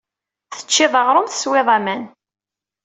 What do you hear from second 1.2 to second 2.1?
teswiḍ aman.